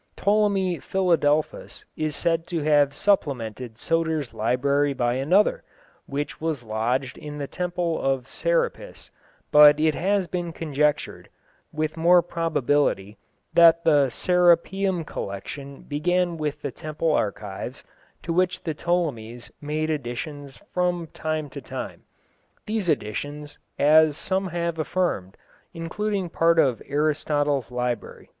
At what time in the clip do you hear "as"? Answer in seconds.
23.77-24.17